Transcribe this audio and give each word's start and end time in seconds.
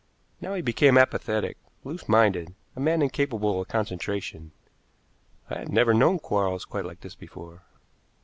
Now 0.41 0.55
he 0.55 0.63
became 0.63 0.97
apathetic, 0.97 1.57
loose 1.83 2.07
minded, 2.09 2.55
a 2.75 2.79
man 2.79 3.03
incapable 3.03 3.61
of 3.61 3.67
concentration. 3.67 4.51
I 5.47 5.59
had 5.59 5.69
never 5.69 5.93
known 5.93 6.17
Quarles 6.17 6.65
quite 6.65 6.85
like 6.85 7.01
this 7.01 7.13
before. 7.13 7.61